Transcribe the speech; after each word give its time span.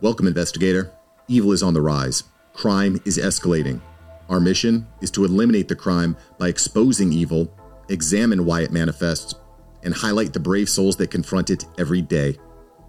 Welcome, 0.00 0.28
investigator. 0.28 0.92
Evil 1.26 1.50
is 1.50 1.60
on 1.60 1.74
the 1.74 1.82
rise. 1.82 2.22
Crime 2.52 3.00
is 3.04 3.18
escalating. 3.18 3.80
Our 4.28 4.38
mission 4.38 4.86
is 5.00 5.10
to 5.10 5.24
eliminate 5.24 5.66
the 5.66 5.74
crime 5.74 6.16
by 6.38 6.46
exposing 6.46 7.12
evil, 7.12 7.52
examine 7.88 8.44
why 8.44 8.60
it 8.60 8.70
manifests, 8.70 9.34
and 9.82 9.92
highlight 9.92 10.32
the 10.32 10.38
brave 10.38 10.68
souls 10.68 10.94
that 10.98 11.10
confront 11.10 11.50
it 11.50 11.64
every 11.78 12.00
day. 12.00 12.38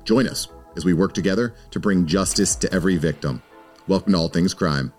Join 0.03 0.27
us 0.27 0.49
as 0.75 0.85
we 0.85 0.93
work 0.93 1.15
together 1.15 1.55
to 1.71 1.79
bring 1.79 2.05
justice 2.05 2.55
to 2.57 2.71
every 2.71 2.97
victim. 2.97 3.41
Welcome 3.87 4.13
to 4.13 4.19
All 4.19 4.29
Things 4.29 4.53
Crime. 4.53 4.93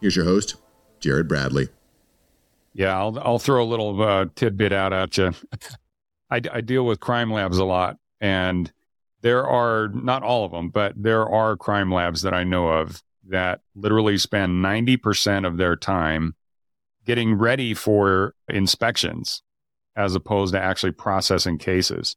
Here's 0.00 0.14
your 0.14 0.24
host, 0.24 0.54
Jared 1.00 1.26
Bradley. 1.26 1.66
Yeah, 2.74 2.96
I'll, 2.96 3.18
I'll 3.18 3.38
throw 3.40 3.60
a 3.60 3.66
little 3.66 4.00
uh, 4.00 4.26
tidbit 4.36 4.72
out 4.72 4.92
at 4.92 5.18
you. 5.18 5.32
I, 6.30 6.40
I 6.52 6.60
deal 6.60 6.86
with 6.86 7.00
crime 7.00 7.32
labs 7.32 7.58
a 7.58 7.64
lot, 7.64 7.96
and 8.20 8.72
there 9.26 9.44
are 9.44 9.88
not 9.88 10.22
all 10.22 10.44
of 10.44 10.52
them, 10.52 10.68
but 10.68 10.92
there 10.94 11.28
are 11.28 11.56
crime 11.56 11.90
labs 11.90 12.22
that 12.22 12.32
I 12.32 12.44
know 12.44 12.68
of 12.68 13.02
that 13.28 13.60
literally 13.74 14.18
spend 14.18 14.64
90% 14.64 15.44
of 15.44 15.56
their 15.56 15.74
time 15.74 16.36
getting 17.04 17.34
ready 17.34 17.74
for 17.74 18.36
inspections 18.48 19.42
as 19.96 20.14
opposed 20.14 20.54
to 20.54 20.60
actually 20.60 20.92
processing 20.92 21.58
cases. 21.58 22.14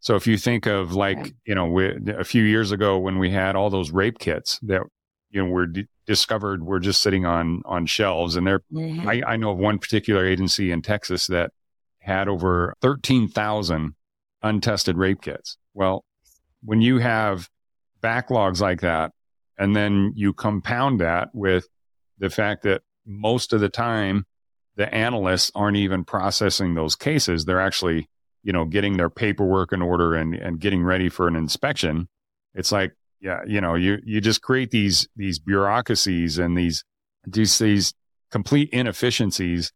So 0.00 0.16
if 0.16 0.26
you 0.26 0.36
think 0.36 0.66
of 0.66 0.92
like, 0.92 1.34
you 1.46 1.54
know, 1.54 1.64
we, 1.64 1.96
a 2.08 2.24
few 2.24 2.42
years 2.42 2.72
ago 2.72 2.98
when 2.98 3.18
we 3.18 3.30
had 3.30 3.56
all 3.56 3.70
those 3.70 3.90
rape 3.90 4.18
kits 4.18 4.58
that, 4.64 4.82
you 5.30 5.42
know, 5.42 5.48
were 5.48 5.68
d- 5.68 5.86
discovered 6.04 6.62
were 6.62 6.78
just 6.78 7.00
sitting 7.00 7.24
on, 7.24 7.62
on 7.64 7.86
shelves. 7.86 8.36
And 8.36 8.46
there, 8.46 8.60
mm-hmm. 8.70 9.08
I, 9.08 9.22
I 9.26 9.36
know 9.36 9.52
of 9.52 9.56
one 9.56 9.78
particular 9.78 10.26
agency 10.26 10.70
in 10.70 10.82
Texas 10.82 11.26
that 11.28 11.52
had 12.00 12.28
over 12.28 12.74
13,000 12.82 13.94
untested 14.42 14.98
rape 14.98 15.22
kits. 15.22 15.56
Well, 15.72 16.04
when 16.64 16.80
you 16.80 16.98
have 16.98 17.48
backlogs 18.02 18.60
like 18.60 18.80
that, 18.80 19.12
and 19.58 19.74
then 19.76 20.12
you 20.16 20.32
compound 20.32 21.00
that 21.00 21.28
with 21.32 21.68
the 22.18 22.30
fact 22.30 22.62
that 22.62 22.82
most 23.06 23.52
of 23.52 23.60
the 23.60 23.68
time 23.68 24.26
the 24.76 24.92
analysts 24.92 25.52
aren't 25.54 25.76
even 25.76 26.04
processing 26.04 26.74
those 26.74 26.96
cases. 26.96 27.44
They're 27.44 27.60
actually, 27.60 28.08
you 28.42 28.52
know, 28.52 28.64
getting 28.64 28.96
their 28.96 29.10
paperwork 29.10 29.72
in 29.72 29.82
order 29.82 30.14
and, 30.14 30.34
and 30.34 30.58
getting 30.58 30.82
ready 30.82 31.08
for 31.08 31.28
an 31.28 31.36
inspection. 31.36 32.08
It's 32.54 32.72
like, 32.72 32.92
yeah, 33.20 33.42
you 33.46 33.60
know, 33.60 33.74
you, 33.74 33.98
you 34.04 34.20
just 34.20 34.42
create 34.42 34.70
these, 34.70 35.08
these 35.16 35.38
bureaucracies 35.38 36.38
and 36.38 36.56
these, 36.56 36.84
these, 37.24 37.56
these 37.58 37.94
complete 38.30 38.70
inefficiencies 38.70 39.72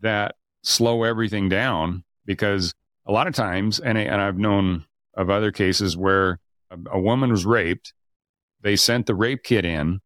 that 0.00 0.34
slow 0.62 1.04
everything 1.04 1.48
down 1.48 2.04
because 2.24 2.74
a 3.06 3.12
lot 3.12 3.26
of 3.26 3.34
times, 3.34 3.78
and, 3.78 3.98
and 3.98 4.20
I've 4.20 4.38
known 4.38 4.84
of 5.18 5.28
other 5.28 5.52
cases 5.52 5.96
where 5.96 6.38
a, 6.70 6.78
a 6.92 7.00
woman 7.00 7.30
was 7.30 7.44
raped. 7.44 7.92
They 8.62 8.76
sent 8.76 9.06
the 9.06 9.14
rape 9.14 9.42
kit 9.42 9.66
in. 9.66 10.00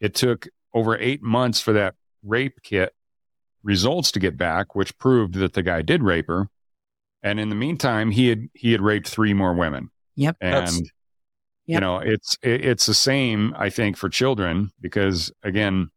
It 0.00 0.14
took 0.14 0.48
over 0.72 0.96
eight 0.96 1.22
months 1.22 1.60
for 1.60 1.74
that 1.74 1.94
rape 2.22 2.62
kit 2.62 2.94
results 3.62 4.10
to 4.12 4.20
get 4.20 4.36
back, 4.36 4.74
which 4.74 4.96
proved 4.98 5.34
that 5.34 5.52
the 5.52 5.62
guy 5.62 5.82
did 5.82 6.02
rape 6.02 6.28
her. 6.28 6.48
And 7.22 7.38
in 7.38 7.50
the 7.50 7.54
meantime, 7.54 8.10
he 8.10 8.28
had 8.28 8.48
he 8.54 8.72
had 8.72 8.80
raped 8.80 9.08
three 9.08 9.34
more 9.34 9.54
women. 9.54 9.90
Yep. 10.16 10.36
And 10.40 10.76
yep. 10.76 10.84
you 11.66 11.80
know, 11.80 11.98
it's 11.98 12.36
it, 12.42 12.64
it's 12.64 12.86
the 12.86 12.94
same, 12.94 13.54
I 13.56 13.70
think, 13.70 13.96
for 13.96 14.08
children 14.08 14.72
because 14.80 15.30
again, 15.42 15.90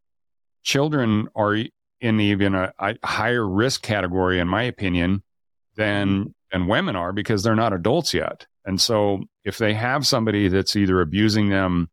children 0.63 1.27
are 1.35 1.57
in 2.01 2.17
the 2.17 2.25
even 2.25 2.53
a, 2.53 2.73
a 2.77 2.95
higher 3.03 3.47
risk 3.47 3.81
category, 3.81 4.39
in 4.39 4.47
my 4.47 4.63
opinion, 4.63 5.23
than 5.75 6.09
mm-hmm. 6.09 6.29
than 6.51 6.67
women 6.67 6.95
are 6.95 7.11
because 7.11 7.41
they're 7.41 7.55
not 7.55 7.73
adults 7.73 8.13
yet. 8.13 8.45
And 8.65 8.81
so, 8.81 9.23
if 9.43 9.57
they 9.57 9.73
have 9.73 10.07
somebody 10.07 10.47
that's 10.47 10.75
either 10.75 11.01
abusing 11.01 11.49
them, 11.49 11.89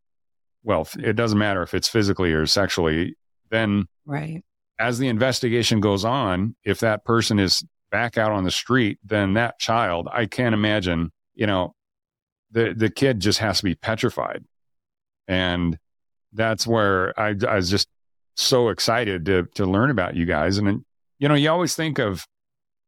well, 0.62 0.88
it 0.98 1.14
doesn't 1.14 1.38
matter 1.38 1.62
if 1.62 1.74
it's 1.74 1.88
physically 1.88 2.32
or 2.32 2.46
sexually, 2.46 3.16
then 3.50 3.86
right 4.06 4.42
as 4.82 4.98
the 4.98 5.06
investigation 5.06 5.78
goes 5.80 6.04
on, 6.04 6.56
if 6.64 6.80
that 6.80 7.04
person 7.04 7.38
is 7.38 7.64
back 7.92 8.18
out 8.18 8.32
on 8.32 8.42
the 8.42 8.50
street, 8.50 8.98
then 9.04 9.34
that 9.34 9.58
child, 9.60 10.08
I 10.10 10.26
can't 10.26 10.54
imagine, 10.54 11.12
you 11.34 11.46
know, 11.46 11.74
the, 12.50 12.74
the 12.76 12.90
kid 12.90 13.20
just 13.20 13.38
has 13.38 13.58
to 13.58 13.64
be 13.64 13.76
petrified. 13.76 14.44
And 15.28 15.78
that's 16.32 16.66
where 16.66 17.18
I, 17.18 17.36
I 17.46 17.56
was 17.56 17.70
just 17.70 17.86
so 18.34 18.70
excited 18.70 19.24
to, 19.26 19.46
to 19.54 19.66
learn 19.66 19.90
about 19.90 20.16
you 20.16 20.26
guys. 20.26 20.58
And, 20.58 20.84
you 21.20 21.28
know, 21.28 21.34
you 21.34 21.48
always 21.48 21.76
think 21.76 22.00
of, 22.00 22.26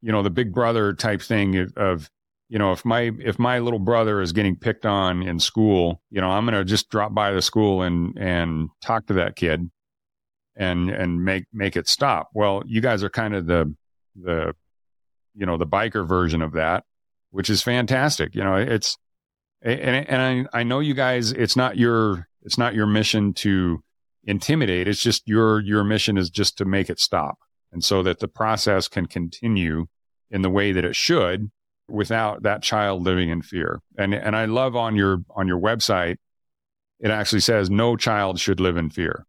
you 0.01 0.11
know, 0.11 0.21
the 0.21 0.29
big 0.29 0.53
brother 0.53 0.91
type 0.91 1.21
thing 1.21 1.57
of, 1.57 1.73
of 1.77 2.09
you 2.47 2.59
know, 2.59 2.71
if 2.71 2.85
my 2.85 3.11
if 3.19 3.39
my 3.39 3.59
little 3.59 3.79
brother 3.79 4.21
is 4.21 4.31
getting 4.31 4.55
picked 4.55 4.85
on 4.85 5.23
in 5.23 5.39
school, 5.39 6.01
you 6.11 6.21
know, 6.21 6.29
I'm 6.29 6.45
going 6.45 6.57
to 6.57 6.63
just 6.63 6.89
drop 6.89 7.13
by 7.13 7.31
the 7.31 7.41
school 7.41 7.81
and 7.81 8.17
and 8.17 8.69
talk 8.81 9.07
to 9.07 9.13
that 9.13 9.35
kid 9.35 9.69
and 10.55 10.89
and 10.89 11.23
make 11.23 11.45
make 11.51 11.75
it 11.75 11.87
stop. 11.87 12.29
Well, 12.33 12.63
you 12.65 12.81
guys 12.81 13.03
are 13.03 13.09
kind 13.09 13.33
of 13.33 13.47
the 13.47 13.73
the 14.15 14.53
you 15.33 15.45
know 15.45 15.57
the 15.57 15.65
biker 15.65 16.07
version 16.07 16.41
of 16.41 16.53
that, 16.53 16.83
which 17.31 17.49
is 17.49 17.63
fantastic. 17.63 18.35
You 18.35 18.43
know, 18.43 18.55
it's 18.55 18.95
and 19.63 20.07
and 20.07 20.47
I 20.53 20.59
I 20.59 20.63
know 20.63 20.79
you 20.79 20.93
guys. 20.93 21.31
It's 21.31 21.55
not 21.55 21.77
your 21.77 22.27
it's 22.43 22.59
not 22.59 22.75
your 22.75 22.85
mission 22.85 23.33
to 23.35 23.83
intimidate. 24.23 24.87
It's 24.87 25.01
just 25.01 25.27
your 25.27 25.61
your 25.61 25.83
mission 25.83 26.15
is 26.15 26.29
just 26.29 26.59
to 26.59 26.65
make 26.65 26.91
it 26.91 26.99
stop, 26.99 27.39
and 27.71 27.83
so 27.83 28.03
that 28.03 28.19
the 28.19 28.27
process 28.27 28.87
can 28.87 29.07
continue 29.07 29.87
in 30.29 30.43
the 30.43 30.49
way 30.49 30.71
that 30.71 30.85
it 30.85 30.95
should 30.95 31.49
without 31.87 32.43
that 32.43 32.63
child 32.63 33.03
living 33.03 33.29
in 33.29 33.41
fear. 33.41 33.81
And 33.97 34.13
and 34.13 34.35
I 34.35 34.45
love 34.45 34.75
on 34.75 34.95
your 34.95 35.19
on 35.35 35.47
your 35.47 35.59
website, 35.59 36.17
it 36.99 37.11
actually 37.11 37.41
says 37.41 37.69
no 37.69 37.95
child 37.95 38.39
should 38.39 38.59
live 38.59 38.77
in 38.77 38.89
fear. 38.89 39.25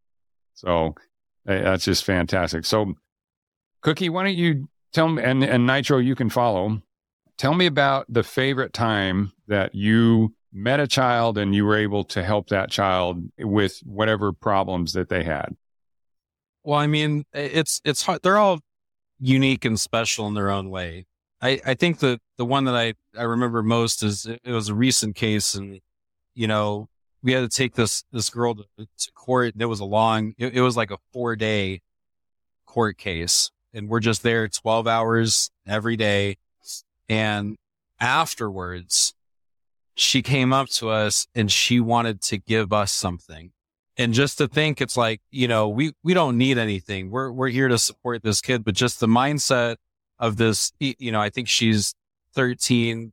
So 0.54 0.94
eh, 1.46 1.62
that's 1.62 1.84
just 1.84 2.04
fantastic. 2.04 2.64
So, 2.64 2.94
Cookie, 3.82 4.08
why 4.08 4.24
don't 4.24 4.36
you 4.36 4.68
tell 4.92 5.08
me, 5.08 5.22
and, 5.22 5.44
and 5.44 5.68
Nytro, 5.68 6.04
you 6.04 6.14
can 6.14 6.30
follow. 6.30 6.82
Tell 7.38 7.54
me 7.54 7.66
about 7.66 8.06
the 8.08 8.22
favorite 8.22 8.72
time 8.72 9.32
that 9.46 9.74
you 9.74 10.34
met 10.52 10.80
a 10.80 10.86
child 10.86 11.36
and 11.36 11.54
you 11.54 11.66
were 11.66 11.76
able 11.76 12.02
to 12.02 12.22
help 12.22 12.48
that 12.48 12.70
child 12.70 13.22
with 13.38 13.78
whatever 13.84 14.32
problems 14.32 14.94
that 14.94 15.10
they 15.10 15.22
had. 15.22 15.54
Well, 16.64 16.78
I 16.78 16.86
mean, 16.86 17.24
it's 17.32 17.80
it's 17.84 18.02
hard. 18.02 18.22
They're 18.22 18.38
all 18.38 18.60
unique 19.20 19.64
and 19.64 19.78
special 19.78 20.26
in 20.26 20.34
their 20.34 20.50
own 20.50 20.70
way. 20.70 21.06
I, 21.40 21.60
I 21.66 21.74
think 21.74 21.98
the 21.98 22.20
the 22.36 22.44
one 22.44 22.64
that 22.64 22.74
I, 22.74 22.94
I 23.16 23.24
remember 23.24 23.62
most 23.62 24.02
is 24.02 24.26
it 24.26 24.50
was 24.50 24.68
a 24.68 24.74
recent 24.74 25.16
case 25.16 25.54
and 25.54 25.80
you 26.34 26.46
know 26.46 26.88
we 27.22 27.32
had 27.32 27.40
to 27.40 27.54
take 27.54 27.74
this 27.74 28.04
this 28.12 28.30
girl 28.30 28.54
to, 28.54 28.64
to 28.78 29.12
court. 29.12 29.54
It 29.58 29.66
was 29.66 29.80
a 29.80 29.84
long. 29.84 30.34
It, 30.38 30.54
it 30.54 30.60
was 30.60 30.76
like 30.76 30.92
a 30.92 30.98
four 31.12 31.34
day 31.34 31.82
court 32.66 32.98
case, 32.98 33.50
and 33.74 33.88
we're 33.88 34.00
just 34.00 34.22
there 34.22 34.48
twelve 34.48 34.86
hours 34.86 35.50
every 35.66 35.96
day. 35.96 36.36
And 37.08 37.56
afterwards, 38.00 39.12
she 39.96 40.22
came 40.22 40.52
up 40.52 40.68
to 40.68 40.90
us 40.90 41.26
and 41.34 41.50
she 41.50 41.80
wanted 41.80 42.20
to 42.22 42.38
give 42.38 42.72
us 42.72 42.92
something. 42.92 43.52
And 43.96 44.12
just 44.12 44.38
to 44.38 44.46
think, 44.46 44.80
it's 44.80 44.96
like 44.96 45.20
you 45.32 45.48
know, 45.48 45.68
we 45.68 45.94
we 46.04 46.14
don't 46.14 46.38
need 46.38 46.58
anything. 46.58 47.10
We're 47.10 47.32
we're 47.32 47.48
here 47.48 47.66
to 47.66 47.78
support 47.78 48.22
this 48.22 48.40
kid, 48.40 48.64
but 48.64 48.74
just 48.74 49.00
the 49.00 49.08
mindset 49.08 49.76
of 50.18 50.36
this. 50.36 50.72
You 50.78 51.12
know, 51.12 51.20
I 51.20 51.30
think 51.30 51.48
she's 51.48 51.94
thirteen, 52.34 53.12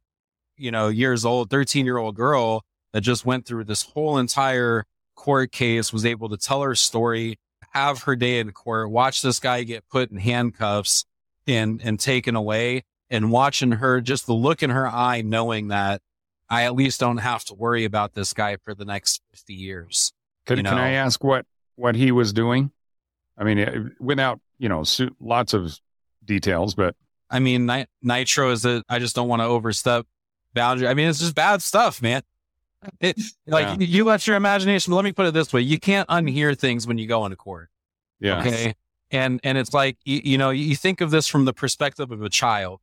you 0.57 0.71
know, 0.71 0.87
years 0.87 1.25
old, 1.25 1.49
thirteen 1.49 1.85
year 1.85 1.97
old 1.97 2.15
girl 2.15 2.63
that 2.93 3.01
just 3.01 3.25
went 3.25 3.45
through 3.45 3.65
this 3.65 3.83
whole 3.83 4.17
entire 4.17 4.85
court 5.15 5.51
case, 5.51 5.91
was 5.91 6.05
able 6.05 6.29
to 6.29 6.37
tell 6.37 6.61
her 6.61 6.75
story, 6.75 7.39
have 7.71 8.03
her 8.03 8.15
day 8.15 8.39
in 8.39 8.51
court, 8.51 8.89
watch 8.89 9.21
this 9.21 9.39
guy 9.39 9.63
get 9.63 9.87
put 9.89 10.11
in 10.11 10.17
handcuffs 10.17 11.05
and, 11.47 11.81
and 11.83 11.99
taken 11.99 12.35
away 12.35 12.83
and 13.09 13.31
watching 13.31 13.73
her, 13.73 14.01
just 14.01 14.25
the 14.25 14.33
look 14.33 14.63
in 14.63 14.69
her 14.69 14.87
eye, 14.87 15.21
knowing 15.21 15.69
that 15.69 16.01
I 16.49 16.63
at 16.63 16.75
least 16.75 16.99
don't 16.99 17.17
have 17.17 17.43
to 17.45 17.53
worry 17.53 17.83
about 17.85 18.13
this 18.13 18.33
guy 18.33 18.57
for 18.57 18.75
the 18.75 18.85
next 18.85 19.21
50 19.31 19.53
years. 19.53 20.13
Could, 20.45 20.57
you 20.57 20.63
know? 20.63 20.71
Can 20.71 20.79
I 20.79 20.91
ask 20.91 21.23
what, 21.23 21.45
what 21.75 21.95
he 21.95 22.11
was 22.11 22.33
doing? 22.33 22.71
I 23.37 23.43
mean, 23.43 23.95
without, 23.99 24.39
you 24.59 24.69
know, 24.69 24.83
lots 25.19 25.53
of 25.53 25.79
details, 26.23 26.75
but 26.75 26.95
I 27.33 27.39
mean, 27.39 27.67
Nytro 28.05 28.51
is 28.51 28.61
that 28.61 28.83
I 28.87 28.99
just 28.99 29.15
don't 29.15 29.27
want 29.27 29.41
to 29.41 29.45
overstep 29.45 30.05
boundary. 30.53 30.87
I 30.87 30.93
mean, 30.93 31.09
it's 31.09 31.19
just 31.19 31.33
bad 31.33 31.63
stuff, 31.63 31.99
man. 31.99 32.21
It, 32.99 33.19
like 33.47 33.79
yeah. 33.79 33.87
you 33.87 34.03
let 34.03 34.27
your 34.27 34.35
imagination. 34.35 34.93
Let 34.93 35.03
me 35.03 35.11
put 35.11 35.25
it 35.25 35.33
this 35.33 35.51
way: 35.51 35.61
you 35.61 35.79
can't 35.79 36.07
unhear 36.09 36.57
things 36.57 36.85
when 36.85 36.99
you 36.99 37.07
go 37.07 37.25
into 37.25 37.35
court. 37.35 37.69
Yeah. 38.19 38.39
Okay. 38.41 38.75
And 39.09 39.39
and 39.43 39.57
it's 39.57 39.73
like 39.73 39.97
you, 40.05 40.21
you 40.23 40.37
know 40.37 40.51
you 40.51 40.75
think 40.75 41.01
of 41.01 41.09
this 41.09 41.27
from 41.27 41.45
the 41.45 41.53
perspective 41.53 42.11
of 42.11 42.21
a 42.21 42.29
child, 42.29 42.81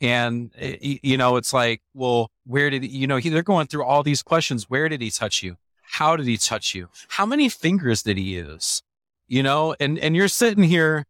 and 0.00 0.50
eh, 0.58 0.98
you 1.02 1.16
know 1.16 1.36
it's 1.36 1.52
like, 1.52 1.80
well, 1.94 2.30
where 2.44 2.70
did 2.70 2.84
you 2.84 3.06
know 3.06 3.18
he, 3.18 3.28
they're 3.28 3.42
going 3.42 3.68
through 3.68 3.84
all 3.84 4.02
these 4.02 4.22
questions? 4.22 4.68
Where 4.68 4.88
did 4.88 5.00
he 5.00 5.10
touch 5.10 5.42
you? 5.42 5.58
How 5.82 6.16
did 6.16 6.26
he 6.26 6.38
touch 6.38 6.74
you? 6.74 6.88
How 7.08 7.26
many 7.26 7.48
fingers 7.48 8.02
did 8.02 8.16
he 8.16 8.24
use? 8.24 8.82
You 9.28 9.42
know, 9.42 9.76
and 9.78 9.98
and 9.98 10.16
you're 10.16 10.28
sitting 10.28 10.64
here, 10.64 11.04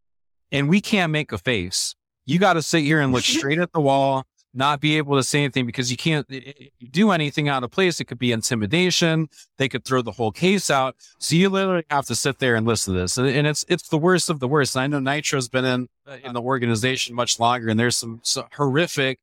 and 0.50 0.68
we 0.68 0.80
can't 0.80 1.12
make 1.12 1.32
a 1.32 1.38
face. 1.38 1.94
You 2.24 2.38
got 2.38 2.54
to 2.54 2.62
sit 2.62 2.82
here 2.82 3.00
and 3.00 3.12
look 3.12 3.24
straight 3.24 3.58
at 3.58 3.72
the 3.72 3.80
wall 3.80 4.24
not 4.54 4.80
be 4.80 4.96
able 4.98 5.16
to 5.16 5.22
say 5.22 5.40
anything 5.40 5.66
because 5.66 5.90
you 5.90 5.96
can't 5.96 6.26
eh, 6.30 6.40
eh, 6.44 6.52
eh, 6.60 6.86
do 6.90 7.10
anything 7.10 7.48
out 7.48 7.64
of 7.64 7.70
place. 7.70 8.00
It 8.00 8.04
could 8.04 8.19
be 8.19 8.32
intimidation. 8.32 9.28
They 9.56 9.69
could 9.69 9.84
throw 9.84 10.02
the 10.02 10.12
whole 10.12 10.30
case 10.30 10.70
out. 10.70 10.96
So 11.19 11.36
you 11.36 11.48
literally 11.48 11.84
have 11.90 12.06
to 12.06 12.14
sit 12.14 12.38
there 12.38 12.54
and 12.54 12.66
listen 12.66 12.94
to 12.94 13.00
this. 13.00 13.16
And, 13.16 13.46
it's, 13.46 13.64
it's 13.69 13.88
the 13.88 13.98
worst 13.98 14.28
of 14.28 14.40
the 14.40 14.48
worst. 14.48 14.76
And 14.76 14.82
I 14.82 14.86
know 14.86 14.98
Nytro's 14.98 15.48
been 15.48 15.64
in, 15.64 15.88
in 16.22 16.34
the 16.34 16.42
organization 16.42 17.14
much 17.14 17.40
longer 17.40 17.69
and 17.69 17.80
there's 17.80 17.96
some, 17.96 18.20
some 18.22 18.46
horrific 18.52 19.19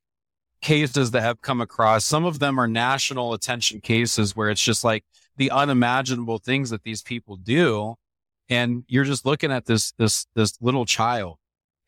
cases 0.60 1.12
that 1.12 1.22
have 1.22 1.40
come 1.42 1.60
across. 1.60 2.04
Some 2.04 2.24
of 2.24 2.38
them 2.38 2.58
are 2.58 2.68
national 2.68 3.32
attention 3.32 3.80
cases 3.80 4.34
where 4.34 4.50
it's 4.50 4.62
just 4.62 4.84
like 4.84 5.04
the 5.36 5.50
unimaginable 5.50 6.38
things 6.38 6.70
that 6.70 6.82
these 6.82 7.02
people 7.02 7.36
do. 7.36 7.94
And 8.48 8.84
you're 8.88 9.04
just 9.04 9.24
looking 9.24 9.52
at 9.52 9.66
this, 9.66 9.92
this, 9.92 10.26
this 10.34 10.58
little 10.60 10.84
child. 10.84 11.39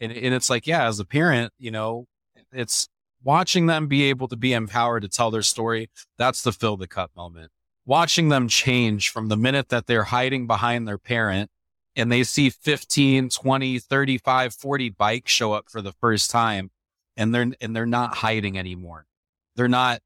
And, 0.02 0.12
and 0.12 0.34
it's 0.34 0.50
like, 0.50 0.66
yeah, 0.66 0.88
as 0.88 0.98
a 0.98 1.04
parent, 1.04 1.52
you 1.58 1.70
know, 1.70 2.06
it's 2.50 2.88
watching 3.22 3.66
them 3.66 3.86
be 3.86 4.04
able 4.04 4.26
to 4.28 4.36
be 4.36 4.52
empowered 4.52 5.02
to 5.02 5.08
tell 5.08 5.30
their 5.30 5.42
story. 5.42 5.88
That's 6.18 6.42
the 6.42 6.52
fill 6.52 6.76
the 6.76 6.88
cup 6.88 7.12
moment. 7.16 7.52
Watching 7.86 8.28
them 8.28 8.48
change 8.48 9.10
from 9.10 9.28
the 9.28 9.36
minute 9.36 9.68
that 9.68 9.86
they're 9.86 10.04
hiding 10.04 10.48
behind 10.48 10.88
their 10.88 10.98
parent 10.98 11.50
and 11.94 12.10
they 12.10 12.24
see 12.24 12.50
15, 12.50 13.28
20, 13.28 13.78
35, 13.78 14.54
40 14.54 14.88
bikes 14.90 15.30
show 15.30 15.52
up 15.52 15.68
for 15.68 15.80
the 15.80 15.92
first 15.92 16.30
time 16.30 16.70
and 17.16 17.34
they're 17.34 17.52
and 17.60 17.76
they're 17.76 17.86
not 17.86 18.16
hiding 18.16 18.58
anymore. 18.58 19.06
They're 19.56 19.68
not 19.68 20.00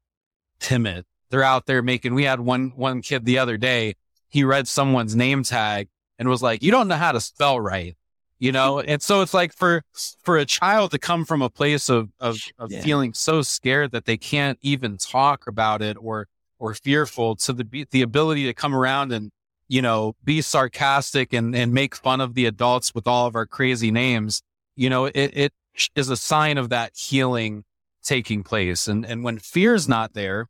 timid. 0.59 1.05
They're 1.29 1.43
out 1.43 1.65
there 1.65 1.81
making. 1.81 2.13
We 2.13 2.23
had 2.23 2.39
one 2.39 2.73
one 2.75 3.01
kid 3.01 3.25
the 3.25 3.39
other 3.39 3.57
day. 3.57 3.95
He 4.27 4.43
read 4.43 4.67
someone's 4.67 5.15
name 5.15 5.43
tag 5.43 5.89
and 6.19 6.29
was 6.29 6.41
like, 6.41 6.61
"You 6.61 6.71
don't 6.71 6.87
know 6.87 6.95
how 6.95 7.13
to 7.13 7.21
spell 7.21 7.59
right." 7.59 7.95
You 8.39 8.51
know, 8.51 8.79
and 8.79 9.01
so 9.01 9.21
it's 9.21 9.33
like 9.33 9.51
for 9.53 9.81
for 10.23 10.37
a 10.37 10.45
child 10.45 10.91
to 10.91 10.99
come 10.99 11.25
from 11.25 11.41
a 11.41 11.49
place 11.49 11.89
of 11.89 12.09
of, 12.19 12.37
of 12.59 12.71
yeah. 12.71 12.81
feeling 12.81 13.13
so 13.13 13.41
scared 13.41 13.91
that 13.91 14.05
they 14.05 14.17
can't 14.17 14.59
even 14.61 14.97
talk 14.97 15.47
about 15.47 15.81
it 15.81 15.97
or 15.99 16.27
or 16.59 16.73
fearful 16.75 17.35
to 17.37 17.53
the 17.53 17.87
the 17.91 18.01
ability 18.03 18.45
to 18.45 18.53
come 18.53 18.75
around 18.75 19.11
and 19.11 19.31
you 19.67 19.81
know 19.81 20.15
be 20.23 20.41
sarcastic 20.41 21.33
and 21.33 21.55
and 21.55 21.73
make 21.73 21.95
fun 21.95 22.21
of 22.21 22.35
the 22.35 22.45
adults 22.45 22.93
with 22.93 23.07
all 23.07 23.25
of 23.25 23.35
our 23.35 23.47
crazy 23.47 23.89
names 23.89 24.43
you 24.75 24.87
know 24.87 25.05
it 25.05 25.15
it 25.15 25.53
is 25.95 26.09
a 26.09 26.17
sign 26.17 26.57
of 26.57 26.69
that 26.69 26.91
healing 26.95 27.63
taking 28.07 28.43
place. 28.43 28.87
And, 28.87 29.05
and 29.05 29.23
when 29.23 29.37
fear's 29.37 29.87
not 29.87 30.13
there, 30.13 30.47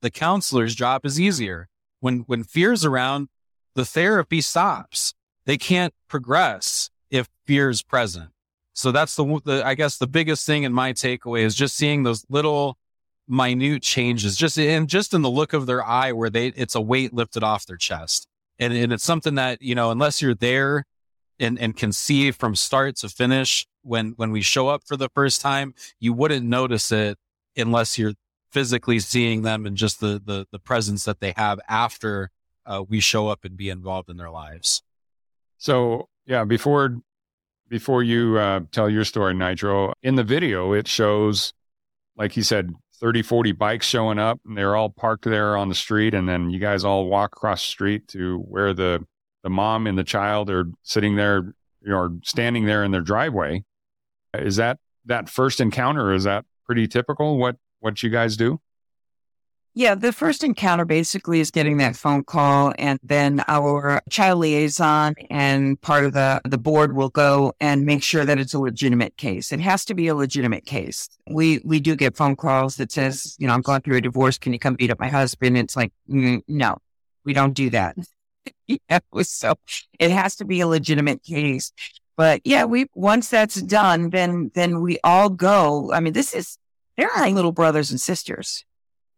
the 0.00 0.10
counselor's 0.10 0.74
job 0.74 1.06
is 1.06 1.20
easier. 1.20 1.68
When, 2.00 2.20
when 2.26 2.42
fear's 2.42 2.84
around, 2.84 3.28
the 3.74 3.84
therapy 3.84 4.40
stops. 4.40 5.14
They 5.46 5.56
can't 5.56 5.94
progress 6.08 6.90
if 7.12 7.28
fear 7.46 7.70
is 7.70 7.82
present. 7.82 8.30
So 8.72 8.90
that's 8.90 9.14
the, 9.14 9.40
the, 9.44 9.64
I 9.64 9.74
guess 9.74 9.98
the 9.98 10.08
biggest 10.08 10.44
thing 10.44 10.64
in 10.64 10.72
my 10.72 10.92
takeaway 10.92 11.42
is 11.42 11.54
just 11.54 11.76
seeing 11.76 12.02
those 12.02 12.24
little 12.28 12.76
minute 13.28 13.82
changes, 13.82 14.36
just 14.36 14.58
in, 14.58 14.88
just 14.88 15.14
in 15.14 15.22
the 15.22 15.30
look 15.30 15.52
of 15.52 15.66
their 15.66 15.84
eye 15.84 16.10
where 16.10 16.30
they, 16.30 16.48
it's 16.48 16.74
a 16.74 16.80
weight 16.80 17.14
lifted 17.14 17.44
off 17.44 17.66
their 17.66 17.76
chest. 17.76 18.26
And, 18.58 18.72
and 18.72 18.92
it's 18.92 19.04
something 19.04 19.36
that, 19.36 19.62
you 19.62 19.76
know, 19.76 19.92
unless 19.92 20.20
you're 20.20 20.34
there 20.34 20.86
and, 21.38 21.58
and 21.58 21.76
can 21.76 21.92
see 21.92 22.30
from 22.30 22.56
start 22.56 22.96
to 22.96 23.08
finish 23.08 23.66
when 23.82 24.12
when 24.16 24.30
we 24.30 24.40
show 24.40 24.68
up 24.68 24.82
for 24.86 24.96
the 24.96 25.08
first 25.14 25.40
time 25.40 25.74
you 25.98 26.12
wouldn't 26.12 26.46
notice 26.46 26.92
it 26.92 27.18
unless 27.56 27.98
you're 27.98 28.14
physically 28.50 28.98
seeing 28.98 29.42
them 29.42 29.66
and 29.66 29.76
just 29.76 30.00
the 30.00 30.22
the, 30.24 30.46
the 30.52 30.58
presence 30.58 31.04
that 31.04 31.20
they 31.20 31.34
have 31.36 31.58
after 31.68 32.30
uh, 32.64 32.82
we 32.88 33.00
show 33.00 33.28
up 33.28 33.44
and 33.44 33.56
be 33.56 33.68
involved 33.68 34.08
in 34.08 34.16
their 34.16 34.30
lives 34.30 34.82
so 35.58 36.08
yeah 36.26 36.44
before 36.44 36.96
before 37.68 38.02
you 38.02 38.38
uh, 38.38 38.60
tell 38.70 38.88
your 38.88 39.04
story 39.04 39.34
Nytro 39.34 39.92
in 40.02 40.16
the 40.16 40.24
video 40.24 40.72
it 40.72 40.88
shows 40.88 41.52
like 42.16 42.36
you 42.36 42.42
said 42.42 42.72
30 43.00 43.22
40 43.22 43.52
bikes 43.52 43.86
showing 43.86 44.18
up 44.18 44.40
and 44.46 44.56
they're 44.56 44.76
all 44.76 44.90
parked 44.90 45.24
there 45.24 45.56
on 45.56 45.68
the 45.68 45.74
street 45.74 46.14
and 46.14 46.28
then 46.28 46.50
you 46.50 46.58
guys 46.58 46.84
all 46.84 47.06
walk 47.06 47.32
across 47.36 47.62
the 47.62 47.68
street 47.68 48.08
to 48.08 48.38
where 48.38 48.72
the 48.72 49.04
the 49.42 49.50
mom 49.50 49.86
and 49.86 49.98
the 49.98 50.04
child 50.04 50.48
are 50.50 50.66
sitting 50.82 51.16
there 51.16 51.54
you 51.84 51.94
or 51.94 52.12
standing 52.22 52.66
there 52.66 52.84
in 52.84 52.90
their 52.90 53.00
driveway. 53.00 53.64
Is 54.34 54.56
that 54.56 54.78
that 55.06 55.28
first 55.28 55.60
encounter? 55.60 56.12
Is 56.12 56.24
that 56.24 56.44
pretty 56.64 56.86
typical? 56.86 57.38
What 57.38 57.56
what 57.80 58.02
you 58.02 58.10
guys 58.10 58.36
do? 58.36 58.60
Yeah, 59.74 59.94
the 59.94 60.12
first 60.12 60.44
encounter 60.44 60.84
basically 60.84 61.40
is 61.40 61.50
getting 61.50 61.78
that 61.78 61.96
phone 61.96 62.24
call, 62.24 62.74
and 62.78 63.00
then 63.02 63.42
our 63.48 64.02
child 64.10 64.40
liaison 64.40 65.14
and 65.30 65.80
part 65.80 66.04
of 66.04 66.12
the, 66.12 66.42
the 66.44 66.58
board 66.58 66.94
will 66.94 67.08
go 67.08 67.54
and 67.58 67.86
make 67.86 68.02
sure 68.02 68.26
that 68.26 68.38
it's 68.38 68.52
a 68.52 68.58
legitimate 68.58 69.16
case. 69.16 69.50
It 69.50 69.60
has 69.60 69.86
to 69.86 69.94
be 69.94 70.08
a 70.08 70.14
legitimate 70.14 70.66
case. 70.66 71.08
We 71.30 71.62
we 71.64 71.80
do 71.80 71.96
get 71.96 72.18
phone 72.18 72.36
calls 72.36 72.76
that 72.76 72.92
says, 72.92 73.34
you 73.38 73.46
know, 73.46 73.54
I'm 73.54 73.62
going 73.62 73.80
through 73.80 73.96
a 73.96 74.02
divorce. 74.02 74.36
Can 74.36 74.52
you 74.52 74.58
come 74.58 74.74
beat 74.74 74.90
up 74.90 75.00
my 75.00 75.08
husband? 75.08 75.56
It's 75.56 75.74
like, 75.74 75.92
mm, 76.06 76.42
no, 76.48 76.76
we 77.24 77.32
don't 77.32 77.54
do 77.54 77.70
that. 77.70 77.96
so 79.22 79.54
it 79.98 80.10
has 80.10 80.36
to 80.36 80.44
be 80.44 80.60
a 80.60 80.66
legitimate 80.66 81.22
case. 81.22 81.72
But 82.18 82.42
yeah, 82.44 82.66
we 82.66 82.88
once 82.94 83.30
that's 83.30 83.62
done, 83.62 84.10
then 84.10 84.50
then 84.54 84.82
we 84.82 84.98
all 85.02 85.30
go. 85.30 85.92
I 85.94 86.00
mean, 86.00 86.12
this 86.12 86.34
is 86.34 86.58
they're 86.98 87.08
like 87.16 87.34
little 87.34 87.52
brothers 87.52 87.90
and 87.90 87.98
sisters. 87.98 88.66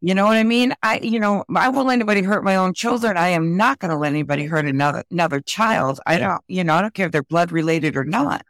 You 0.05 0.15
know 0.15 0.27
what 0.27 0.37
I 0.37 0.43
mean? 0.45 0.75
I 0.83 0.99
you 0.99 1.19
know 1.19 1.45
I 1.57 1.71
won't 1.71 1.87
let 1.87 1.95
anybody 1.95 2.21
hurt 2.21 2.45
my 2.45 2.57
own 2.57 2.75
children. 2.75 3.17
I 3.17 3.29
am 3.29 3.57
not 3.57 3.79
going 3.79 3.91
to 3.91 3.97
let 3.97 4.11
anybody 4.11 4.45
hurt 4.45 4.67
another 4.67 5.03
another 5.11 5.41
child. 5.41 5.99
I 6.05 6.19
don't 6.19 6.43
you 6.47 6.63
know 6.63 6.75
I 6.75 6.83
don't 6.83 6.93
care 6.93 7.07
if 7.07 7.13
they're 7.13 7.23
blood 7.23 7.51
related 7.51 7.97
or 7.97 8.05
not. 8.05 8.45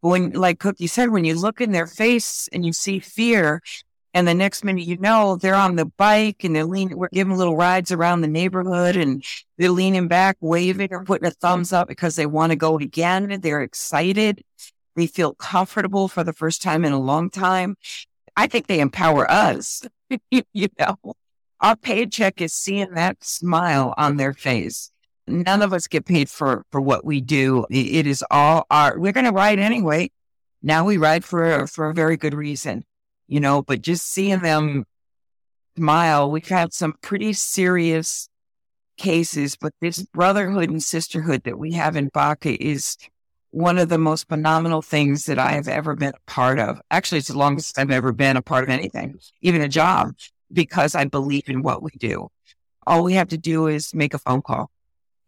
But 0.00 0.08
when 0.08 0.30
like 0.30 0.60
Cookie 0.60 0.86
said, 0.86 1.10
when 1.10 1.26
you 1.26 1.34
look 1.38 1.60
in 1.60 1.72
their 1.72 1.86
face 1.86 2.48
and 2.54 2.64
you 2.64 2.72
see 2.72 3.00
fear, 3.00 3.60
and 4.14 4.26
the 4.26 4.32
next 4.32 4.64
minute 4.64 4.86
you 4.86 4.96
know, 4.96 5.36
they're 5.36 5.54
on 5.54 5.76
the 5.76 5.84
bike 5.84 6.42
and 6.42 6.56
they're 6.56 6.64
leaning, 6.64 6.96
we're 6.96 7.10
giving 7.12 7.36
little 7.36 7.56
rides 7.56 7.92
around 7.92 8.22
the 8.22 8.28
neighborhood 8.28 8.96
and 8.96 9.22
they're 9.58 9.68
leaning 9.68 10.08
back, 10.08 10.38
waving 10.40 10.88
or 10.90 11.04
putting 11.04 11.28
a 11.28 11.32
thumbs 11.32 11.70
up 11.74 11.86
because 11.86 12.16
they 12.16 12.24
want 12.24 12.52
to 12.52 12.56
go 12.56 12.78
again. 12.78 13.40
They're 13.42 13.60
excited. 13.60 14.42
They 14.96 15.06
feel 15.06 15.34
comfortable 15.34 16.08
for 16.08 16.24
the 16.24 16.32
first 16.32 16.62
time 16.62 16.82
in 16.82 16.94
a 16.94 16.98
long 16.98 17.28
time. 17.28 17.76
I 18.36 18.46
think 18.46 18.68
they 18.68 18.80
empower 18.80 19.30
us. 19.30 19.82
you 20.30 20.68
know, 20.78 20.96
our 21.60 21.76
paycheck 21.76 22.40
is 22.40 22.52
seeing 22.52 22.94
that 22.94 23.22
smile 23.24 23.94
on 23.96 24.16
their 24.16 24.32
face. 24.32 24.90
None 25.26 25.62
of 25.62 25.72
us 25.72 25.86
get 25.86 26.04
paid 26.04 26.28
for, 26.28 26.64
for 26.70 26.80
what 26.80 27.04
we 27.04 27.20
do. 27.20 27.64
It 27.70 28.06
is 28.06 28.24
all 28.30 28.66
our, 28.70 28.98
we're 28.98 29.12
going 29.12 29.24
to 29.24 29.32
ride 29.32 29.58
anyway. 29.58 30.10
Now 30.62 30.84
we 30.84 30.96
ride 30.98 31.24
for, 31.24 31.66
for 31.66 31.88
a 31.88 31.94
very 31.94 32.16
good 32.16 32.34
reason 32.34 32.84
you 33.26 33.40
know, 33.40 33.62
but 33.62 33.82
just 33.82 34.06
seeing 34.06 34.40
them 34.40 34.84
smile, 35.76 36.30
we've 36.30 36.48
had 36.48 36.72
some 36.72 36.94
pretty 37.02 37.32
serious 37.32 38.28
cases, 38.96 39.56
but 39.56 39.72
this 39.80 40.02
brotherhood 40.02 40.70
and 40.70 40.82
sisterhood 40.82 41.42
that 41.44 41.58
we 41.58 41.72
have 41.72 41.96
in 41.96 42.10
BACA 42.10 42.56
is 42.60 42.96
one 43.54 43.78
of 43.78 43.88
the 43.88 43.98
most 43.98 44.28
phenomenal 44.28 44.82
things 44.82 45.26
that 45.26 45.38
I 45.38 45.52
have 45.52 45.68
ever 45.68 45.94
been 45.94 46.12
a 46.14 46.30
part 46.30 46.58
of. 46.58 46.80
Actually, 46.90 47.18
it's 47.18 47.28
the 47.28 47.38
longest 47.38 47.78
I've 47.78 47.90
ever 47.90 48.12
been 48.12 48.36
a 48.36 48.42
part 48.42 48.64
of 48.64 48.70
anything, 48.70 49.18
even 49.40 49.60
a 49.60 49.68
job, 49.68 50.14
because 50.52 50.94
I 50.94 51.04
believe 51.04 51.48
in 51.48 51.62
what 51.62 51.82
we 51.82 51.90
do. 51.98 52.28
All 52.86 53.02
we 53.04 53.14
have 53.14 53.28
to 53.28 53.38
do 53.38 53.66
is 53.66 53.94
make 53.94 54.14
a 54.14 54.18
phone 54.18 54.42
call. 54.42 54.70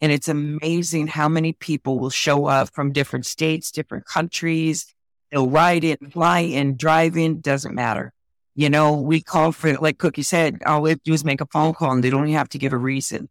And 0.01 0.13
it's 0.13 0.29
amazing 0.29 1.07
how 1.07 1.29
many 1.29 1.55
people 1.55 1.99
will 1.99 2.11
show 2.11 2.47
up 2.47 2.75
from 2.75 2.93
different 2.93 3.25
states, 3.25 3.71
different 3.71 4.05
countries, 4.05 4.95
They'll 5.31 5.51
ride 5.51 5.85
in, 5.85 5.99
fly 6.11 6.41
in, 6.41 6.77
drive 6.77 7.17
in, 7.17 7.41
doesn't 7.41 7.75
matter. 7.75 8.13
You 8.55 8.71
know, 8.71 8.95
we 8.95 9.21
call 9.21 9.53
for, 9.53 9.75
like 9.75 9.99
Cookie 9.99 10.23
said, 10.23 10.63
all 10.65 10.83
we 10.83 10.91
have 10.91 10.99
to 11.01 11.11
do 11.11 11.13
is 11.13 11.25
make 11.25 11.41
a 11.41 11.47
phone 11.47 11.75
call 11.75 11.93
and 11.93 12.03
they 12.03 12.11
don't 12.11 12.25
even 12.25 12.39
have 12.39 12.49
to 12.51 12.59
give 12.59 12.73
a 12.73 12.79
reason, 12.79 13.29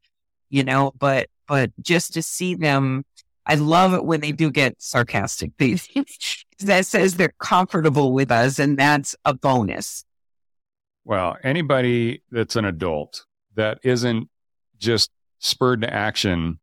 you 0.49 0.63
know, 0.63 0.91
but, 0.99 1.29
but 1.47 1.71
just 1.81 2.13
to 2.13 2.21
see 2.21 2.53
them, 2.53 3.05
I 3.45 3.55
love 3.55 3.93
it 3.93 4.05
when 4.05 4.21
they 4.21 4.31
do 4.31 4.49
get 4.51 4.81
sarcastic. 4.81 5.51
that 6.59 6.85
says 6.85 7.15
they're 7.15 7.33
comfortable 7.39 8.11
with 8.11 8.31
us 8.31 8.59
and 8.59 8.77
that's 8.77 9.15
a 9.25 9.33
bonus. 9.33 10.03
Well, 11.03 11.37
anybody 11.43 12.23
that's 12.31 12.55
an 12.55 12.65
adult 12.65 13.25
that 13.55 13.79
isn't 13.83 14.29
just 14.79 15.11
spurred 15.39 15.81
to 15.81 15.93
action 15.93 16.59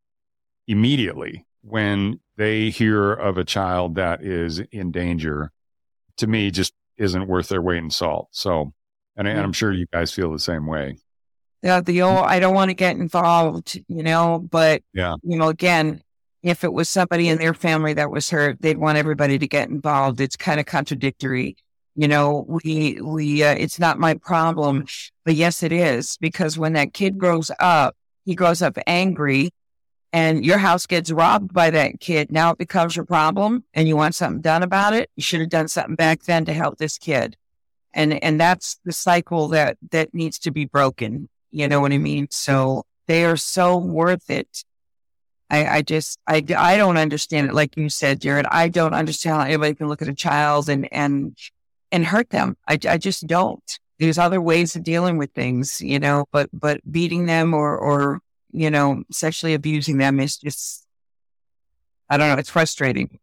immediately 0.67 1.47
when 1.63 2.21
they 2.37 2.71
hear 2.71 3.13
of 3.13 3.39
a 3.39 3.45
child 3.45 3.95
that 3.95 4.23
is 4.23 4.59
in 4.73 4.91
danger, 4.91 5.53
to 6.17 6.27
me, 6.27 6.51
just 6.51 6.75
isn't 6.99 7.29
worth 7.29 7.49
their 7.49 7.63
weight 7.63 7.79
in 7.79 7.91
salt. 7.91 8.29
So, 8.33 8.73
and, 9.17 9.29
I, 9.29 9.33
am 9.33 9.53
sure 9.53 9.73
you 9.73 9.87
guys 9.93 10.13
feel 10.13 10.33
the 10.33 10.39
same 10.39 10.67
way. 10.67 10.97
Yeah, 11.63 11.81
the 11.81 12.03
old, 12.03 12.27
I 12.27 12.41
don't 12.41 12.55
want 12.55 12.71
to 12.71 12.75
get 12.75 12.97
involved, 12.97 13.81
you 13.87 14.03
know, 14.03 14.45
but, 14.51 14.83
yeah. 14.93 15.15
you 15.23 15.39
know, 15.39 15.49
again, 15.49 16.03
if 16.43 16.65
it 16.65 16.73
was 16.73 16.89
somebody 16.89 17.29
in 17.29 17.39
their 17.39 17.55
family 17.55 17.95
that 17.95 18.11
was 18.11 18.31
hurt, 18.31 18.61
they'd 18.61 18.79
want 18.79 18.99
everybody 18.99 19.39
to 19.39 19.47
get 19.47 19.69
involved. 19.69 20.21
It's 20.21 20.37
kind 20.37 20.59
of 20.59 20.67
contradictory. 20.67 21.57
You 21.95 22.09
know, 22.09 22.47
we, 22.49 23.01
we, 23.01 23.45
uh, 23.45 23.55
it's 23.55 23.79
not 23.79 23.99
my 23.99 24.15
problem, 24.15 24.87
but 25.25 25.35
yes, 25.35 25.63
it 25.63 25.73
is 25.73 26.17
because 26.19 26.59
when 26.59 26.73
that 26.73 26.95
kid 26.95 27.19
grows 27.19 27.51
up, 27.61 27.95
he 28.25 28.35
grows 28.35 28.63
up 28.63 28.79
angry 28.87 29.51
and 30.13 30.45
your 30.45 30.59
house 30.59 30.87
gets 30.87 31.11
robbed 31.11 31.53
by 31.53 31.71
that 31.71 32.01
kid, 32.01 32.31
now 32.31 32.51
it 32.51 32.59
becomes 32.59 32.97
your 32.97 33.05
problem 33.07 33.65
and 33.73 33.89
you 33.89 33.97
want 33.97 34.15
something 34.15 34.43
done 34.43 34.63
about 34.63 34.93
it. 34.93 35.11
You 35.17 35.23
should 35.23 35.41
have 35.41 35.49
done 35.49 35.69
something 35.69 35.95
back 35.95 36.25
then 36.25 36.45
to 36.45 36.53
help 36.53 36.79
this 36.79 36.99
kid. 36.99 37.37
And, 37.95 38.23
and 38.23 38.41
that's 38.41 38.79
the 38.85 38.93
cycle 38.93 39.49
that, 39.49 39.79
that 39.91 40.15
needs 40.15 40.39
to 40.41 40.51
be 40.51 40.67
broken. 40.67 41.29
You 41.51 41.69
know 41.69 41.81
what 41.81 41.93
I 41.93 41.99
mean? 41.99 42.29
So 42.31 42.85
they 43.07 43.25
are 43.25 43.37
so 43.37 43.77
worth 43.79 44.31
it. 44.31 44.65
I, 45.53 45.67
I 45.67 45.83
just, 45.83 46.19
I, 46.27 46.43
I 46.57 46.79
don't 46.79 46.97
understand 46.97 47.47
it. 47.47 47.55
Like 47.55 47.77
you 47.77 47.91
said, 47.91 48.23
Jared, 48.23 48.47
I 48.51 48.69
don't 48.69 48.95
understand 48.95 49.37
how 49.37 49.47
anybody 49.47 49.75
can 49.75 49.87
look 49.87 50.01
at 50.01 50.09
a 50.09 50.15
child 50.15 50.71
and, 50.71 50.91
and, 50.91 51.37
and 51.93 52.07
hurt 52.07 52.31
them. 52.31 52.57
I, 52.67 52.79
I 52.89 52.97
just 52.97 53.27
don't. 53.27 53.63
There's 53.99 54.17
other 54.17 54.41
ways 54.41 54.75
of 54.75 54.83
dealing 54.83 55.19
with 55.19 55.31
things, 55.33 55.83
you 55.83 55.99
know, 55.99 56.25
but, 56.33 56.49
but 56.55 56.81
beating 56.91 57.27
them 57.27 57.53
or, 57.53 57.77
or, 57.77 58.21
you 58.51 58.71
know, 58.71 59.05
sexually 59.11 59.53
abusing 59.53 59.99
them 59.99 60.19
is 60.21 60.39
just, 60.39 60.87
I 62.09 62.17
don't 62.17 62.31
know. 62.31 62.39
It's 62.39 62.51
frustrating. 62.51 63.19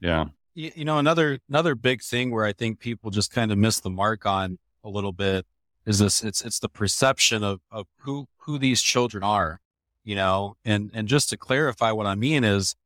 Yeah. 0.00 0.24
You, 0.54 0.72
you 0.76 0.84
know, 0.86 0.96
another, 0.96 1.40
another 1.48 1.74
big 1.74 2.02
thing 2.02 2.30
where 2.30 2.46
I 2.46 2.54
think 2.54 2.80
people 2.80 3.10
just 3.10 3.30
kind 3.30 3.52
of 3.52 3.58
miss 3.58 3.80
the 3.80 3.90
mark 3.90 4.24
on 4.24 4.58
a 4.82 4.88
little 4.88 5.12
bit 5.12 5.44
is 5.84 5.98
this, 5.98 6.24
it's, 6.24 6.42
it's 6.42 6.58
the 6.58 6.70
perception 6.70 7.44
of, 7.44 7.60
of 7.70 7.86
who, 8.00 8.28
who 8.38 8.58
these 8.58 8.80
children 8.80 9.22
are, 9.22 9.60
you 10.06 10.14
know, 10.14 10.56
and, 10.64 10.90
and 10.94 11.08
just 11.08 11.28
to 11.30 11.36
clarify 11.36 11.90
what 11.90 12.06
I 12.06 12.14
mean 12.14 12.44
is 12.44 12.76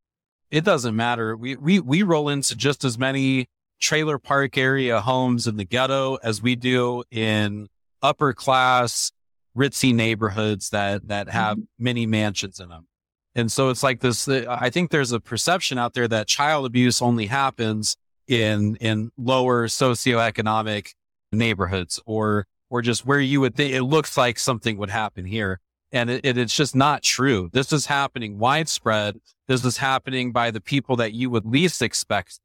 it 0.49 0.65
doesn't 0.65 0.95
matter. 0.95 1.37
We, 1.37 1.55
we, 1.55 1.79
we 1.79 2.01
roll 2.01 2.27
into 2.27 2.55
just 2.55 2.83
as 2.83 2.97
many 2.97 3.47
trailer 3.79 4.17
park 4.17 4.57
area 4.57 4.99
homes 4.99 5.45
in 5.45 5.55
the 5.55 5.63
ghetto 5.63 6.15
as 6.23 6.41
we 6.41 6.55
do 6.55 7.03
in 7.11 7.67
upper 8.01 8.33
class 8.33 9.11
ritzy 9.55 9.93
neighborhoods 9.93 10.71
that, 10.71 11.07
that 11.09 11.29
have 11.29 11.57
mm-hmm. 11.57 11.83
many 11.83 12.05
mansions 12.07 12.59
in 12.59 12.69
them. 12.69 12.87
And 13.35 13.51
so 13.51 13.69
it's 13.69 13.83
like 13.83 13.99
this, 13.99 14.27
I 14.27 14.71
think 14.71 14.89
there's 14.89 15.11
a 15.11 15.19
perception 15.19 15.77
out 15.77 15.93
there 15.93 16.07
that 16.07 16.27
child 16.27 16.65
abuse 16.65 17.03
only 17.03 17.27
happens 17.27 17.95
in, 18.27 18.77
in 18.77 19.11
lower 19.15 19.67
socioeconomic 19.67 20.89
neighborhoods 21.31 21.99
or, 22.07 22.47
or 22.71 22.81
just 22.81 23.05
where 23.05 23.19
you 23.19 23.41
would 23.41 23.55
think 23.55 23.73
it 23.73 23.83
looks 23.83 24.17
like 24.17 24.39
something 24.39 24.77
would 24.77 24.89
happen 24.89 25.23
here. 25.23 25.59
And 25.91 26.09
it, 26.09 26.25
it, 26.25 26.37
it's 26.37 26.55
just 26.55 26.75
not 26.75 27.03
true. 27.03 27.49
This 27.51 27.73
is 27.73 27.87
happening 27.87 28.39
widespread. 28.39 29.19
This 29.47 29.65
is 29.65 29.77
happening 29.77 30.31
by 30.31 30.51
the 30.51 30.61
people 30.61 30.95
that 30.97 31.13
you 31.13 31.29
would 31.29 31.45
least 31.45 31.81
expect. 31.81 32.39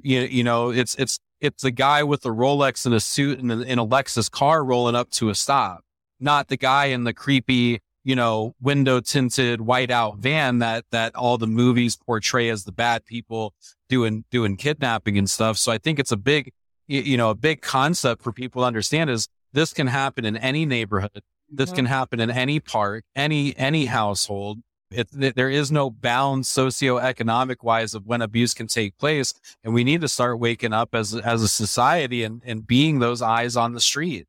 You, 0.00 0.20
you 0.20 0.44
know, 0.44 0.70
it's, 0.70 0.94
it's, 0.96 1.18
it's 1.40 1.62
the 1.62 1.72
guy 1.72 2.04
with 2.04 2.22
the 2.22 2.30
Rolex 2.30 2.86
and 2.86 2.94
a 2.94 3.00
suit 3.00 3.40
and 3.40 3.50
in 3.50 3.78
a 3.78 3.86
Lexus 3.86 4.30
car 4.30 4.64
rolling 4.64 4.94
up 4.94 5.10
to 5.10 5.28
a 5.28 5.34
stop, 5.34 5.80
not 6.20 6.46
the 6.46 6.56
guy 6.56 6.86
in 6.86 7.02
the 7.02 7.12
creepy, 7.12 7.80
you 8.04 8.14
know, 8.14 8.54
window 8.60 9.00
tinted 9.00 9.60
whiteout 9.60 10.18
van 10.18 10.60
that, 10.60 10.84
that 10.92 11.16
all 11.16 11.38
the 11.38 11.48
movies 11.48 11.96
portray 11.96 12.48
as 12.48 12.64
the 12.64 12.72
bad 12.72 13.04
people 13.04 13.54
doing, 13.88 14.24
doing 14.30 14.56
kidnapping 14.56 15.18
and 15.18 15.28
stuff. 15.28 15.58
So 15.58 15.72
I 15.72 15.78
think 15.78 15.98
it's 15.98 16.12
a 16.12 16.16
big, 16.16 16.52
you 16.86 17.16
know, 17.16 17.30
a 17.30 17.34
big 17.34 17.62
concept 17.62 18.22
for 18.22 18.32
people 18.32 18.62
to 18.62 18.66
understand 18.66 19.10
is 19.10 19.28
this 19.52 19.72
can 19.72 19.88
happen 19.88 20.24
in 20.24 20.36
any 20.36 20.64
neighborhood. 20.64 21.22
This 21.54 21.72
can 21.72 21.84
happen 21.84 22.18
in 22.18 22.30
any 22.30 22.60
park, 22.60 23.04
any, 23.14 23.56
any 23.56 23.86
household. 23.86 24.60
It, 24.90 25.08
there 25.12 25.50
is 25.50 25.70
no 25.70 25.90
bound 25.90 26.44
socioeconomic 26.44 27.62
wise 27.62 27.94
of 27.94 28.06
when 28.06 28.22
abuse 28.22 28.54
can 28.54 28.66
take 28.66 28.98
place. 28.98 29.34
And 29.62 29.72
we 29.72 29.84
need 29.84 30.00
to 30.00 30.08
start 30.08 30.38
waking 30.38 30.72
up 30.72 30.94
as, 30.94 31.14
as 31.14 31.42
a 31.42 31.48
society 31.48 32.24
and, 32.24 32.42
and 32.44 32.66
being 32.66 32.98
those 32.98 33.22
eyes 33.22 33.56
on 33.56 33.72
the 33.72 33.80
street. 33.80 34.26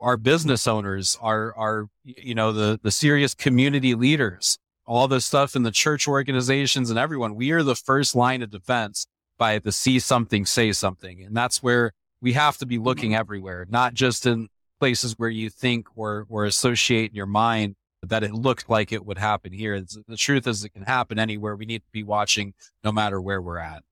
Our 0.00 0.16
business 0.16 0.66
owners, 0.66 1.16
our, 1.20 1.54
our, 1.56 1.88
you 2.04 2.34
know, 2.34 2.52
the, 2.52 2.78
the 2.82 2.90
serious 2.90 3.34
community 3.34 3.94
leaders, 3.94 4.58
all 4.86 5.08
the 5.08 5.20
stuff 5.20 5.56
in 5.56 5.62
the 5.62 5.70
church 5.70 6.06
organizations 6.06 6.90
and 6.90 6.98
everyone. 6.98 7.34
We 7.34 7.50
are 7.52 7.62
the 7.62 7.74
first 7.74 8.14
line 8.14 8.42
of 8.42 8.50
defense 8.50 9.06
by 9.38 9.58
the 9.58 9.72
see 9.72 9.98
something, 9.98 10.46
say 10.46 10.72
something. 10.72 11.22
And 11.22 11.36
that's 11.36 11.62
where 11.62 11.92
we 12.20 12.34
have 12.34 12.58
to 12.58 12.66
be 12.66 12.78
looking 12.78 13.10
mm-hmm. 13.10 13.20
everywhere, 13.20 13.66
not 13.68 13.94
just 13.94 14.26
in 14.26 14.48
places 14.78 15.14
where 15.16 15.28
you 15.28 15.50
think 15.50 15.88
or, 15.96 16.26
or 16.28 16.44
associate 16.44 17.10
in 17.10 17.16
your 17.16 17.26
mind 17.26 17.76
that 18.02 18.22
it 18.22 18.32
looked 18.32 18.68
like 18.68 18.92
it 18.92 19.04
would 19.04 19.18
happen 19.18 19.52
here. 19.52 19.74
It's, 19.74 19.98
the 20.06 20.16
truth 20.16 20.46
is 20.46 20.64
it 20.64 20.70
can 20.70 20.82
happen 20.82 21.18
anywhere. 21.18 21.56
We 21.56 21.66
need 21.66 21.82
to 21.82 21.90
be 21.92 22.02
watching 22.02 22.54
no 22.84 22.92
matter 22.92 23.20
where 23.20 23.40
we're 23.40 23.58
at. 23.58 23.82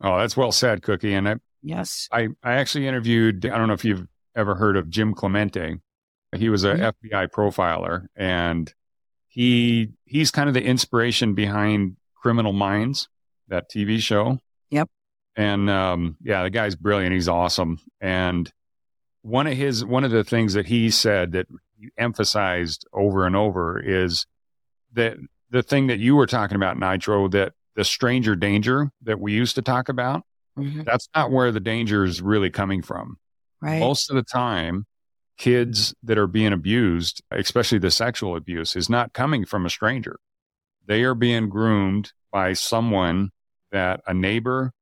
Oh, 0.00 0.18
that's 0.18 0.36
well 0.36 0.52
said, 0.52 0.82
Cookie. 0.82 1.14
And 1.14 1.28
I, 1.28 1.36
yes, 1.62 2.08
I, 2.12 2.28
I 2.42 2.54
actually 2.54 2.86
interviewed, 2.86 3.46
I 3.46 3.56
don't 3.56 3.68
know 3.68 3.74
if 3.74 3.84
you've 3.84 4.06
ever 4.34 4.54
heard 4.54 4.76
of 4.76 4.90
Jim 4.90 5.14
Clemente. 5.14 5.76
He 6.34 6.48
was 6.48 6.64
a 6.64 6.74
mm-hmm. 6.74 7.08
FBI 7.08 7.28
profiler 7.30 8.06
and 8.14 8.72
he, 9.28 9.92
he's 10.04 10.30
kind 10.30 10.48
of 10.48 10.54
the 10.54 10.62
inspiration 10.62 11.34
behind 11.34 11.96
Criminal 12.14 12.52
Minds, 12.52 13.08
that 13.48 13.70
TV 13.70 14.00
show. 14.00 14.38
Yep. 14.70 14.88
And, 15.36 15.70
um, 15.70 16.16
yeah, 16.22 16.42
the 16.42 16.50
guy's 16.50 16.74
brilliant. 16.74 17.12
He's 17.12 17.28
awesome. 17.28 17.78
And 18.00 18.50
one 19.26 19.48
of 19.48 19.54
his 19.54 19.84
one 19.84 20.04
of 20.04 20.12
the 20.12 20.22
things 20.22 20.54
that 20.54 20.66
he 20.66 20.88
said 20.88 21.32
that 21.32 21.48
he 21.76 21.88
emphasized 21.98 22.86
over 22.92 23.26
and 23.26 23.34
over 23.34 23.80
is 23.80 24.24
that 24.92 25.16
the 25.50 25.64
thing 25.64 25.88
that 25.88 25.98
you 25.98 26.14
were 26.14 26.26
talking 26.26 26.54
about, 26.54 26.76
Nytro, 26.76 27.30
that 27.32 27.52
the 27.74 27.84
stranger 27.84 28.36
danger 28.36 28.90
that 29.02 29.18
we 29.18 29.32
used 29.32 29.56
to 29.56 29.62
talk 29.62 29.88
about, 29.88 30.22
mm-hmm. 30.56 30.82
that's 30.84 31.08
not 31.14 31.32
where 31.32 31.50
the 31.50 31.60
danger 31.60 32.04
is 32.04 32.22
really 32.22 32.50
coming 32.50 32.82
from. 32.82 33.16
Right. 33.60 33.80
Most 33.80 34.10
of 34.10 34.16
the 34.16 34.22
time, 34.22 34.86
kids 35.38 35.92
that 36.04 36.18
are 36.18 36.28
being 36.28 36.52
abused, 36.52 37.20
especially 37.32 37.78
the 37.78 37.90
sexual 37.90 38.36
abuse, 38.36 38.76
is 38.76 38.88
not 38.88 39.12
coming 39.12 39.44
from 39.44 39.66
a 39.66 39.70
stranger. 39.70 40.20
They 40.86 41.02
are 41.02 41.16
being 41.16 41.48
groomed 41.48 42.12
by 42.30 42.52
someone 42.52 43.30
that 43.72 44.02
a 44.06 44.14
neighbor, 44.14 44.72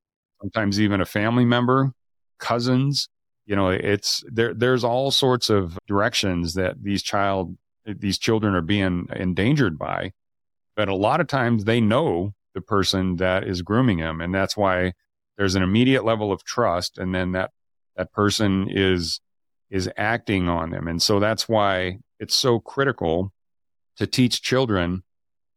sometimes 0.42 0.78
even 0.78 1.00
a 1.00 1.06
family 1.06 1.46
member, 1.46 1.92
cousins, 2.38 3.08
you 3.46 3.56
know 3.56 3.68
it's 3.68 4.24
there 4.26 4.54
there's 4.54 4.84
all 4.84 5.10
sorts 5.10 5.50
of 5.50 5.78
directions 5.86 6.54
that 6.54 6.82
these 6.82 7.02
child 7.02 7.56
these 7.84 8.18
children 8.18 8.54
are 8.54 8.62
being 8.62 9.06
endangered 9.14 9.78
by 9.78 10.12
but 10.76 10.88
a 10.88 10.94
lot 10.94 11.20
of 11.20 11.26
times 11.26 11.64
they 11.64 11.80
know 11.80 12.32
the 12.54 12.60
person 12.60 13.16
that 13.16 13.44
is 13.46 13.62
grooming 13.62 13.98
them 13.98 14.20
and 14.20 14.34
that's 14.34 14.56
why 14.56 14.92
there's 15.36 15.54
an 15.54 15.62
immediate 15.62 16.04
level 16.04 16.32
of 16.32 16.44
trust 16.44 16.98
and 16.98 17.14
then 17.14 17.32
that 17.32 17.50
that 17.96 18.12
person 18.12 18.68
is 18.70 19.20
is 19.70 19.90
acting 19.96 20.48
on 20.48 20.70
them. 20.70 20.86
And 20.86 21.02
so 21.02 21.18
that's 21.18 21.48
why 21.48 21.98
it's 22.20 22.34
so 22.34 22.60
critical 22.60 23.32
to 23.96 24.06
teach 24.06 24.42
children 24.42 25.02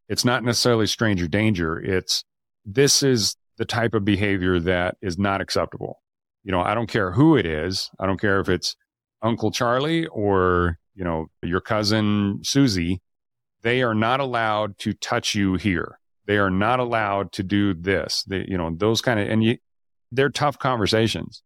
it's 0.08 0.24
not 0.24 0.42
necessarily 0.42 0.86
stranger 0.86 1.26
danger 1.26 1.78
it's 1.78 2.24
this 2.64 3.02
is 3.02 3.36
the 3.58 3.64
type 3.64 3.94
of 3.94 4.04
behavior 4.04 4.60
that 4.60 4.96
is 5.02 5.18
not 5.18 5.40
acceptable 5.40 6.00
you 6.48 6.52
know, 6.52 6.62
I 6.62 6.74
don't 6.74 6.88
care 6.88 7.12
who 7.12 7.36
it 7.36 7.44
is. 7.44 7.90
I 8.00 8.06
don't 8.06 8.18
care 8.18 8.40
if 8.40 8.48
it's 8.48 8.74
Uncle 9.20 9.50
Charlie 9.50 10.06
or, 10.06 10.78
you 10.94 11.04
know, 11.04 11.26
your 11.42 11.60
cousin 11.60 12.40
Susie. 12.42 13.02
They 13.60 13.82
are 13.82 13.94
not 13.94 14.20
allowed 14.20 14.78
to 14.78 14.94
touch 14.94 15.34
you 15.34 15.56
here. 15.56 15.98
They 16.26 16.38
are 16.38 16.48
not 16.48 16.80
allowed 16.80 17.32
to 17.32 17.42
do 17.42 17.74
this. 17.74 18.24
They, 18.26 18.46
you 18.48 18.56
know, 18.56 18.74
those 18.74 19.02
kind 19.02 19.20
of, 19.20 19.28
and 19.28 19.44
you, 19.44 19.58
they're 20.10 20.30
tough 20.30 20.58
conversations, 20.58 21.42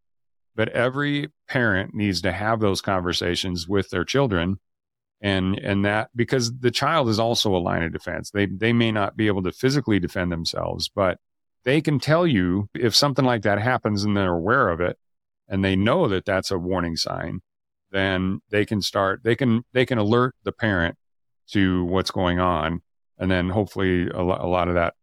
but 0.54 0.68
every 0.68 1.30
parent 1.48 1.94
needs 1.94 2.20
to 2.22 2.30
have 2.30 2.60
those 2.60 2.80
conversations 2.80 3.66
with 3.66 3.90
their 3.90 4.04
children. 4.04 4.60
And, 5.20 5.58
and 5.58 5.84
that 5.84 6.10
because 6.14 6.56
the 6.60 6.70
child 6.70 7.08
is 7.08 7.18
also 7.18 7.56
a 7.56 7.58
line 7.58 7.82
of 7.82 7.92
defense. 7.92 8.30
They, 8.30 8.46
they 8.46 8.72
may 8.72 8.92
not 8.92 9.16
be 9.16 9.26
able 9.26 9.42
to 9.42 9.52
physically 9.52 9.98
defend 9.98 10.30
themselves, 10.30 10.88
but 10.94 11.18
they 11.64 11.80
can 11.80 11.98
tell 11.98 12.26
you 12.26 12.68
if 12.74 12.94
something 12.94 13.24
like 13.24 13.42
that 13.42 13.60
happens 13.60 14.04
and 14.04 14.16
they're 14.16 14.34
aware 14.34 14.68
of 14.68 14.80
it 14.80 14.98
and 15.48 15.64
they 15.64 15.76
know 15.76 16.08
that 16.08 16.24
that's 16.24 16.50
a 16.50 16.58
warning 16.58 16.96
sign, 16.96 17.40
then 17.90 18.40
they 18.50 18.64
can 18.64 18.80
start, 18.80 19.20
they 19.22 19.36
can, 19.36 19.62
they 19.72 19.86
can 19.86 19.98
alert 19.98 20.34
the 20.44 20.52
parent 20.52 20.96
to 21.50 21.84
what's 21.84 22.10
going 22.10 22.38
on. 22.38 22.80
And 23.18 23.30
then 23.30 23.50
hopefully 23.50 24.08
a, 24.08 24.22
lo- 24.22 24.38
a 24.40 24.48
lot 24.48 24.68
of 24.68 24.74
that 24.74 24.94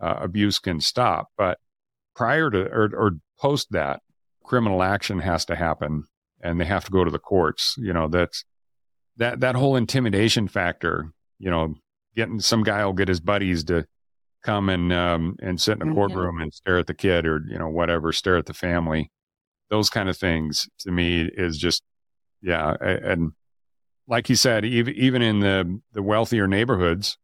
uh, 0.00 0.16
abuse 0.20 0.58
can 0.58 0.80
stop. 0.80 1.28
But 1.36 1.58
prior 2.14 2.50
to 2.50 2.66
or, 2.68 2.90
or 2.94 3.10
post 3.38 3.68
that, 3.72 4.00
criminal 4.44 4.82
action 4.82 5.18
has 5.18 5.44
to 5.46 5.56
happen 5.56 6.04
and 6.40 6.60
they 6.60 6.64
have 6.64 6.84
to 6.84 6.92
go 6.92 7.04
to 7.04 7.10
the 7.10 7.18
courts. 7.18 7.74
You 7.78 7.92
know, 7.92 8.08
that's 8.08 8.44
that, 9.16 9.40
that 9.40 9.56
whole 9.56 9.76
intimidation 9.76 10.48
factor, 10.48 11.12
you 11.38 11.50
know, 11.50 11.74
getting 12.14 12.40
some 12.40 12.62
guy 12.62 12.84
will 12.84 12.92
get 12.92 13.08
his 13.08 13.20
buddies 13.20 13.64
to 13.64 13.86
come 14.46 14.68
and 14.68 14.92
um, 14.92 15.36
and 15.42 15.60
sit 15.60 15.76
in 15.76 15.82
a 15.82 15.84
mm-hmm. 15.86 15.94
courtroom 15.94 16.40
and 16.40 16.54
stare 16.54 16.78
at 16.78 16.86
the 16.86 16.94
kid 16.94 17.26
or 17.26 17.42
you 17.48 17.58
know 17.58 17.68
whatever, 17.68 18.12
stare 18.12 18.36
at 18.36 18.46
the 18.46 18.54
family. 18.54 19.10
Those 19.68 19.90
kind 19.90 20.08
of 20.08 20.16
things 20.16 20.68
to 20.80 20.92
me 20.92 21.22
is 21.22 21.58
just 21.58 21.82
yeah, 22.40 22.74
and 22.80 23.32
like 24.06 24.28
you 24.30 24.36
said, 24.36 24.64
even 24.64 24.94
even 24.94 25.22
in 25.22 25.40
the 25.40 25.80
the 25.92 26.02
wealthier 26.02 26.46
neighborhoods, 26.46 27.18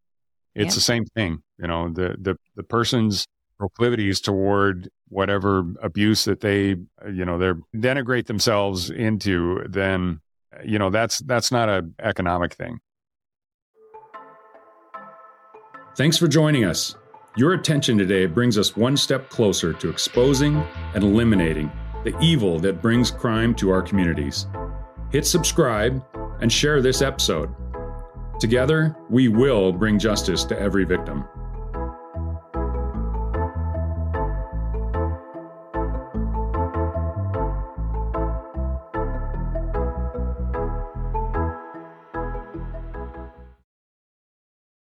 it's 0.54 0.72
yeah. 0.72 0.74
the 0.74 0.80
same 0.80 1.04
thing. 1.06 1.42
You 1.58 1.68
know, 1.68 1.88
the 1.88 2.16
the 2.20 2.36
the 2.56 2.64
person's 2.64 3.26
proclivities 3.58 4.20
toward 4.20 4.88
whatever 5.08 5.64
abuse 5.80 6.24
that 6.24 6.40
they 6.40 6.70
you 7.06 7.24
know 7.24 7.38
they 7.38 7.52
denigrate 7.78 8.26
themselves 8.26 8.90
into, 8.90 9.64
then 9.68 10.20
you 10.64 10.78
know 10.78 10.90
that's 10.90 11.20
that's 11.20 11.52
not 11.52 11.68
a 11.68 11.88
economic 12.00 12.54
thing. 12.54 12.80
Thanks 15.94 16.16
for 16.16 16.26
joining 16.26 16.64
us. 16.64 16.96
Your 17.34 17.54
attention 17.54 17.96
today 17.96 18.26
brings 18.26 18.58
us 18.58 18.76
one 18.76 18.94
step 18.94 19.30
closer 19.30 19.72
to 19.72 19.88
exposing 19.88 20.56
and 20.94 21.02
eliminating 21.02 21.72
the 22.04 22.14
evil 22.20 22.58
that 22.58 22.82
brings 22.82 23.10
crime 23.10 23.54
to 23.54 23.70
our 23.70 23.80
communities. 23.80 24.46
Hit 25.10 25.26
subscribe 25.26 26.04
and 26.42 26.52
share 26.52 26.82
this 26.82 27.00
episode. 27.00 27.48
Together, 28.38 28.94
we 29.08 29.28
will 29.28 29.72
bring 29.72 29.98
justice 29.98 30.44
to 30.44 30.60
every 30.60 30.84
victim. 30.84 31.24